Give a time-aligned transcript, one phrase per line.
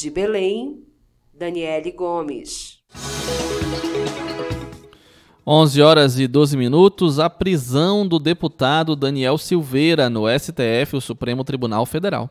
[0.00, 0.82] De Belém,
[1.30, 2.78] Daniele Gomes.
[5.46, 11.44] 11 horas e 12 minutos, a prisão do deputado Daniel Silveira no STF, o Supremo
[11.44, 12.30] Tribunal Federal.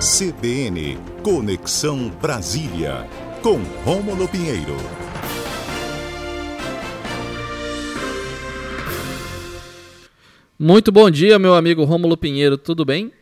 [0.00, 3.06] CBN Conexão Brasília,
[3.42, 4.76] com Rômulo Pinheiro.
[10.58, 13.12] Muito bom dia, meu amigo Rômulo Pinheiro, tudo bem?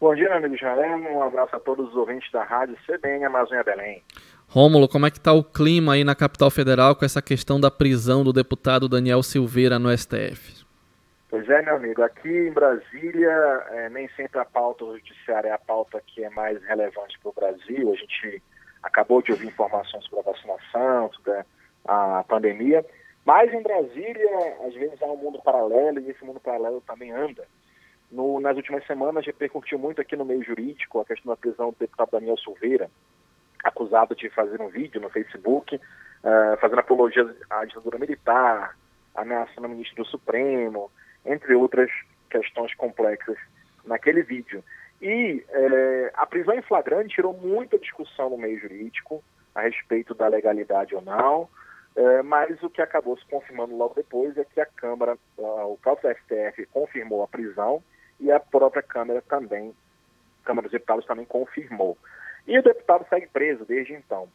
[0.00, 0.96] Bom dia, meu amigo Israel.
[0.96, 4.02] Um abraço a todos os ouvintes da rádio CBN Amazônia Belém.
[4.48, 7.70] Rômulo, como é que está o clima aí na capital federal com essa questão da
[7.70, 10.64] prisão do deputado Daniel Silveira no STF?
[11.28, 12.02] Pois é, meu amigo.
[12.02, 13.30] Aqui em Brasília,
[13.72, 17.28] é, nem sempre a pauta do judiciário é a pauta que é mais relevante para
[17.28, 17.92] o Brasil.
[17.92, 18.42] A gente
[18.82, 21.44] acabou de ouvir informações sobre a vacinação, sobre
[21.86, 22.86] a pandemia.
[23.26, 27.46] Mas em Brasília, às vezes há um mundo paralelo e esse mundo paralelo também anda.
[28.10, 31.76] No, nas últimas semanas repercutiu muito aqui no meio jurídico a questão da prisão do
[31.78, 32.90] deputado Daniel Silveira,
[33.62, 38.76] acusado de fazer um vídeo no Facebook uh, fazendo apologia à ditadura militar,
[39.14, 40.90] ameaçando o ministro do Supremo,
[41.24, 41.90] entre outras
[42.28, 43.36] questões complexas
[43.84, 44.62] naquele vídeo.
[45.00, 49.24] E eh, a prisão em flagrante tirou muita discussão no meio jurídico
[49.54, 51.48] a respeito da legalidade ou não,
[51.96, 55.78] eh, mas o que acabou se confirmando logo depois é que a Câmara, uh, o
[55.78, 57.82] próprio STF confirmou a prisão
[58.20, 59.74] e a própria Câmara também,
[60.44, 61.96] Câmara dos Deputados também confirmou.
[62.46, 64.28] E o deputado segue preso desde então.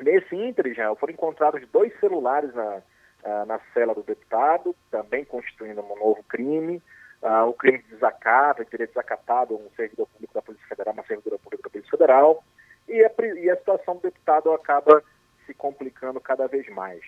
[0.00, 2.76] Nesse ínter, já foram encontrados dois celulares na,
[3.24, 6.82] uh, na cela do deputado, também constituindo um novo crime.
[7.22, 11.04] Uh, o crime de desacato, ele teria desacatado um servidor público da Polícia Federal, uma
[11.04, 12.42] servidora pública da Polícia Federal.
[12.88, 15.02] E a, e a situação do deputado acaba
[15.46, 17.02] se complicando cada vez mais.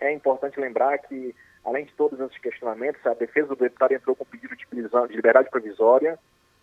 [0.00, 1.34] É importante lembrar que
[1.64, 5.14] Além de todos esses questionamentos, a defesa do deputado entrou com pedido de, prisão, de
[5.14, 6.18] liberdade provisória,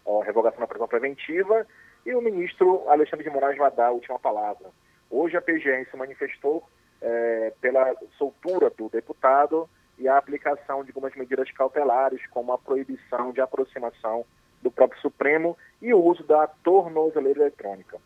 [0.06, 1.66] ó, revogação da prisão preventiva,
[2.06, 4.70] e o ministro Alexandre de Moraes vai dar a última palavra.
[5.10, 6.64] Hoje a PGN se manifestou
[7.02, 13.32] é, pela soltura do deputado e a aplicação de algumas medidas cautelares, como a proibição
[13.32, 14.26] de aproximação
[14.62, 17.98] do próprio Supremo e o uso da tornozeleira eletrônica.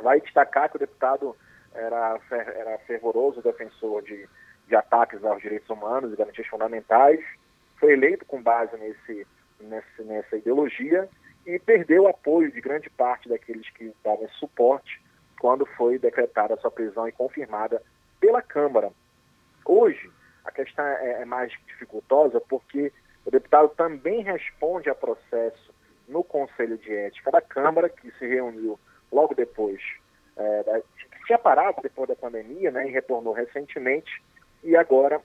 [0.00, 1.36] Vai destacar que o deputado
[1.74, 4.28] era, era fervoroso defensor de
[4.72, 7.20] de ataques aos direitos humanos e garantias fundamentais,
[7.78, 9.26] foi eleito com base nesse,
[9.60, 11.06] nesse, nessa ideologia
[11.46, 14.98] e perdeu o apoio de grande parte daqueles que davam suporte
[15.38, 17.82] quando foi decretada a sua prisão e confirmada
[18.18, 18.90] pela Câmara.
[19.66, 20.10] Hoje,
[20.42, 22.90] a questão é, é mais dificultosa porque
[23.26, 25.74] o deputado também responde a processo
[26.08, 28.80] no Conselho de Ética da Câmara, que se reuniu
[29.12, 29.82] logo depois,
[30.38, 30.82] é,
[31.26, 34.22] tinha parado depois da pandemia né, e retornou recentemente,
[34.62, 35.20] e agora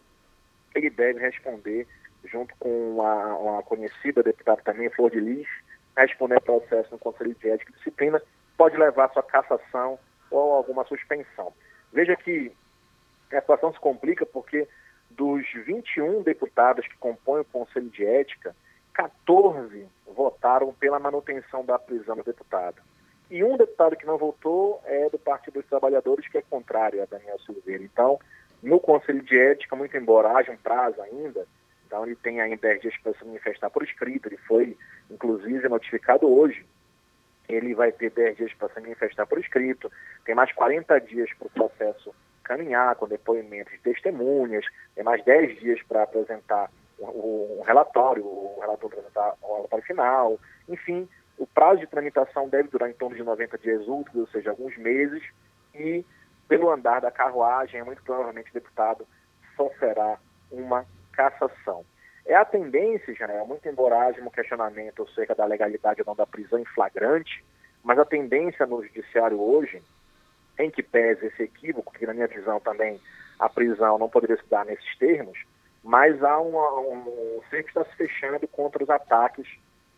[0.74, 1.88] ele deve responder,
[2.26, 5.48] junto com uma, uma conhecida deputada também, Flor de Lis,
[5.96, 8.22] responder processo no Conselho de Ética e Disciplina,
[8.58, 9.98] pode levar a sua cassação
[10.30, 11.54] ou alguma suspensão.
[11.92, 12.52] Veja que
[13.32, 14.68] a situação se complica porque
[15.10, 18.56] dos 21 deputados que compõem o Conselho de Ética,
[18.94, 22.82] 14 votaram pela manutenção da prisão do deputado.
[23.30, 27.06] E um deputado que não votou é do Partido dos Trabalhadores, que é contrário a
[27.06, 27.84] Daniel Silveira.
[27.84, 28.20] Então,
[28.62, 31.46] no Conselho de Ética, muito embora haja um prazo ainda,
[31.86, 34.78] então ele tem ainda 10 dias para se manifestar por escrito, ele foi,
[35.10, 36.66] inclusive, notificado hoje.
[37.48, 39.92] Ele vai ter 10 dias para se manifestar por escrito,
[40.26, 42.14] tem mais 40 dias para o processo
[42.44, 46.70] caminhar, com depoimentos de testemunhas, tem mais 10 dias para apresentar
[47.00, 51.08] um relatório, o relator apresentar o relatório final, enfim,
[51.38, 54.76] o prazo de tramitação deve durar em torno de 90 dias úteis, ou seja, alguns
[54.78, 55.24] meses,
[55.76, 56.04] e
[56.48, 59.06] pelo andar da carruagem, muito provavelmente deputado
[59.56, 60.18] sofrerá
[60.52, 61.84] uma cassação.
[62.26, 66.26] É a tendência, Janel, muito embora haja um questionamento acerca da legalidade ou não da
[66.26, 67.44] prisão em flagrante,
[67.84, 69.82] mas a tendência no judiciário hoje,
[70.60, 73.00] em que pese esse equívoco, que na minha visão também
[73.40, 75.40] a prisão não poderia se dar nesses termos,
[75.84, 79.48] mas há uma, um cerco está se fechando contra os ataques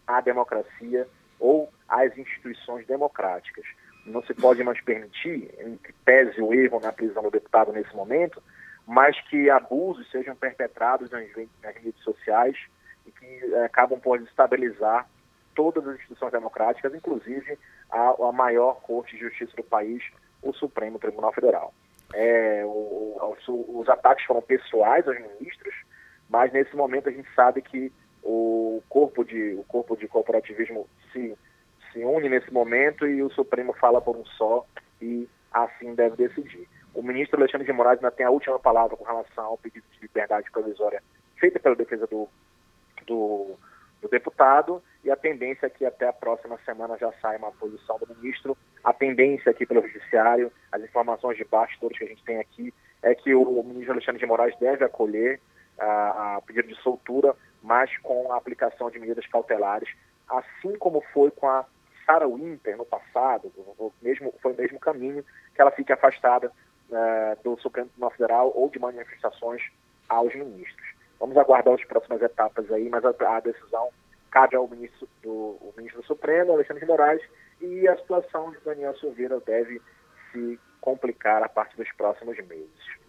[0.05, 1.07] à democracia
[1.39, 3.65] ou às instituições democráticas
[4.09, 7.95] não se pode mais permitir, em que pese o erro na prisão do deputado nesse
[7.95, 8.41] momento,
[8.85, 12.57] mas que abusos sejam perpetrados nas, redes sociais
[13.05, 15.07] e que é, acabam por desestabilizar
[15.53, 17.57] todas as instituições democráticas, inclusive
[17.91, 20.03] a, a, maior Corte de Justiça do país,
[20.41, 21.73] o Supremo Tribunal Federal.
[22.13, 25.75] É, o, os, os ataques foram pessoais aos ministros,
[26.27, 27.91] mas nesse momento a gente sabe que
[28.23, 31.37] o corpo de, o corpo de corporativismo se
[31.91, 34.65] se une nesse momento e o Supremo fala por um só
[35.01, 36.67] e assim deve decidir.
[36.93, 40.01] O ministro Alexandre de Moraes ainda tem a última palavra com relação ao pedido de
[40.01, 41.01] liberdade provisória
[41.37, 42.27] feita pela defesa do,
[43.07, 43.55] do,
[44.01, 47.97] do deputado e a tendência é que até a próxima semana já saia uma posição
[47.97, 48.57] do ministro.
[48.83, 53.15] A tendência aqui pelo Judiciário, as informações de bastidores que a gente tem aqui, é
[53.15, 55.39] que o ministro Alexandre de Moraes deve acolher
[55.79, 57.33] a, a pedido de soltura,
[57.63, 59.89] mas com a aplicação de medidas cautelares,
[60.27, 61.65] assim como foi com a
[62.09, 65.23] Sarah Winter no passado, o mesmo, foi o mesmo caminho,
[65.53, 66.51] que ela fique afastada
[66.89, 69.61] uh, do Supremo Tribunal Federal ou de manifestações
[70.07, 70.95] aos ministros.
[71.19, 73.89] Vamos aguardar as próximas etapas aí, mas a, a decisão
[74.31, 77.21] cabe ao ministro do, ministro do Supremo, Alexandre de Moraes,
[77.61, 79.79] e a situação de Daniel Silveira deve
[80.31, 82.99] se complicar a partir dos próximos meses.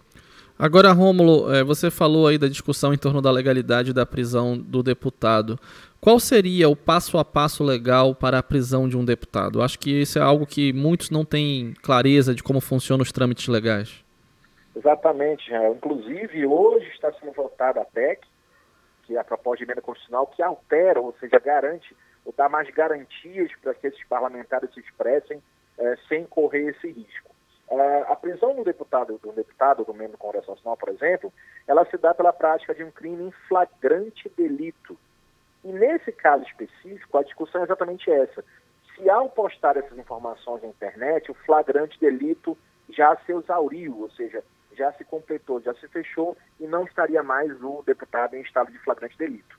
[0.63, 4.83] Agora, Rômulo, é, você falou aí da discussão em torno da legalidade da prisão do
[4.83, 5.59] deputado.
[5.99, 9.63] Qual seria o passo a passo legal para a prisão de um deputado?
[9.63, 13.49] Acho que isso é algo que muitos não têm clareza de como funcionam os trâmites
[13.49, 14.05] legais.
[14.77, 18.21] Exatamente, inclusive hoje está sendo votada a PEC,
[19.05, 22.69] que é a proposta de emenda constitucional, que altera, ou seja, garante, ou dá mais
[22.69, 25.43] garantias para que esses parlamentares se expressem
[25.79, 27.31] é, sem correr esse risco.
[27.71, 31.33] Uh, a prisão do deputado, do deputado, do membro do Congresso Nacional, por exemplo,
[31.69, 34.99] ela se dá pela prática de um crime em flagrante delito.
[35.65, 38.45] E nesse caso específico, a discussão é exatamente essa.
[38.95, 42.59] Se ao postar essas informações na internet, o flagrante delito
[42.89, 44.43] já se exauriu, ou seja,
[44.73, 48.79] já se completou, já se fechou e não estaria mais o deputado em estado de
[48.81, 49.57] flagrante delito.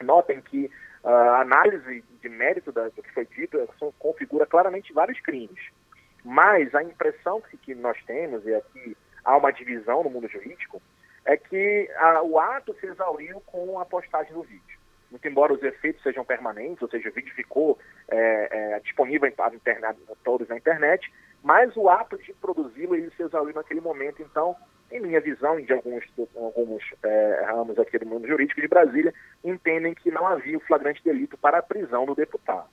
[0.00, 0.66] Notem que
[1.04, 3.56] uh, a análise de mérito do que foi dito
[4.00, 5.70] configura claramente vários crimes.
[6.28, 10.82] Mas a impressão que, nós temos, e aqui há uma divisão no mundo jurídico,
[11.24, 14.76] é que a, o ato se exauriu com a postagem do vídeo.
[15.08, 17.78] Muito embora os efeitos sejam permanentes, ou seja, o vídeo ficou
[18.08, 21.08] é, é, disponível para internet, todos na internet,
[21.44, 24.20] mas o ato de produzi-lo ele se exauriu naquele momento.
[24.20, 24.56] Então,
[24.90, 26.02] em minha visão e de alguns,
[26.34, 29.14] alguns é, ramos aqui do mundo jurídico de Brasília,
[29.44, 32.68] entendem que não havia o flagrante delito para a prisão do deputado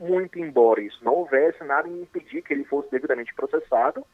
[0.00, 4.04] muito embora isso não houvesse, nada em impedir que ele fosse devidamente processado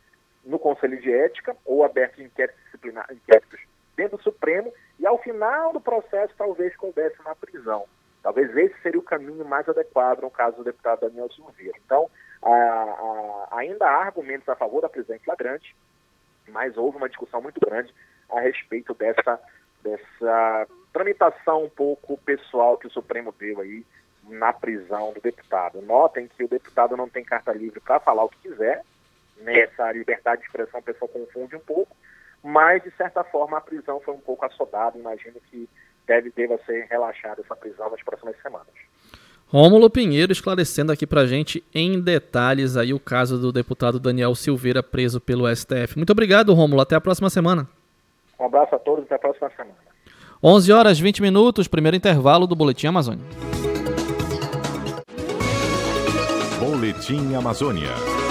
[0.45, 3.61] no Conselho de Ética ou aberto inquéritos disciplinares, inquéritos
[3.97, 7.85] dentro do Supremo e ao final do processo talvez coubesse na prisão.
[8.23, 11.79] Talvez esse seria o caminho mais adequado no caso do deputado Daniel Silveira.
[11.85, 12.11] Então,
[12.43, 15.75] a, a, ainda há argumentos a favor da prisão em flagrante,
[16.49, 17.95] mas houve uma discussão muito grande
[18.29, 19.41] a respeito dessa,
[19.83, 20.67] dessa
[20.97, 23.85] tramitação um pouco pessoal que o Supremo deu aí
[24.31, 25.83] na prisão do deputado.
[25.83, 28.83] Notem que o deputado não tem carta livre para falar o que quiser,
[29.43, 31.95] nessa liberdade de expressão a pessoa confunde um pouco,
[32.43, 35.69] mas de certa forma a prisão foi um pouco assodada, imagino que
[36.07, 38.73] deve deva ser relaxada essa prisão nas próximas semanas.
[39.49, 44.83] Rômulo Pinheiro esclarecendo aqui pra gente em detalhes aí o caso do deputado Daniel Silveira
[44.83, 45.97] preso pelo STF.
[45.97, 46.81] Muito obrigado, Rômulo.
[46.81, 47.69] Até a próxima semana.
[48.41, 49.96] Um abraço a todos, até a próxima semana.
[50.43, 53.25] 11 horas 20 minutos, primeiro intervalo do Boletim Amazônia.
[56.61, 58.26] Boletim Amazônia.